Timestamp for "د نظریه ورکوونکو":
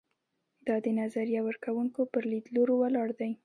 0.85-2.01